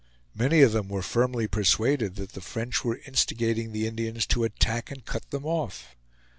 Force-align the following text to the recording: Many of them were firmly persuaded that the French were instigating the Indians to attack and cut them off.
Many 0.33 0.61
of 0.63 0.71
them 0.71 0.87
were 0.89 1.03
firmly 1.03 1.45
persuaded 1.47 2.15
that 2.15 2.31
the 2.31 2.41
French 2.41 2.83
were 2.83 2.99
instigating 3.05 3.71
the 3.71 3.85
Indians 3.85 4.25
to 4.33 4.43
attack 4.43 4.89
and 4.89 5.05
cut 5.05 5.29
them 5.29 5.45
off. 5.45 5.95